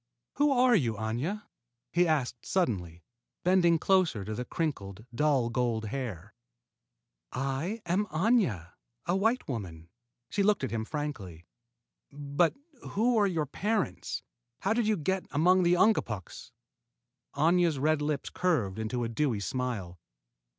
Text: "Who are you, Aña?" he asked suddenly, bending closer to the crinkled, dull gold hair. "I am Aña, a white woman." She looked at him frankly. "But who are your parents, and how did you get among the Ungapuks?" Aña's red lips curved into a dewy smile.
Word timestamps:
"Who 0.37 0.51
are 0.51 0.73
you, 0.75 0.95
Aña?" 0.95 1.43
he 1.91 2.07
asked 2.07 2.43
suddenly, 2.43 3.03
bending 3.43 3.77
closer 3.77 4.25
to 4.25 4.33
the 4.33 4.43
crinkled, 4.45 5.05
dull 5.13 5.51
gold 5.51 5.85
hair. 5.93 6.33
"I 7.31 7.83
am 7.85 8.07
Aña, 8.07 8.71
a 9.05 9.15
white 9.15 9.47
woman." 9.47 9.91
She 10.31 10.41
looked 10.41 10.63
at 10.63 10.71
him 10.71 10.85
frankly. 10.85 11.45
"But 12.11 12.55
who 12.95 13.15
are 13.19 13.27
your 13.27 13.45
parents, 13.45 14.23
and 14.23 14.63
how 14.63 14.73
did 14.73 14.87
you 14.87 14.97
get 14.97 15.27
among 15.29 15.61
the 15.61 15.75
Ungapuks?" 15.75 16.51
Aña's 17.35 17.77
red 17.77 18.01
lips 18.01 18.31
curved 18.31 18.79
into 18.79 19.03
a 19.03 19.07
dewy 19.07 19.39
smile. 19.39 19.99